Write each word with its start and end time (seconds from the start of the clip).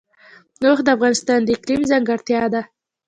اوښ 0.67 0.79
د 0.83 0.87
افغانستان 0.95 1.39
د 1.43 1.47
اقلیم 1.55 1.81
ځانګړتیا 1.91 2.43
ده. 2.53 2.61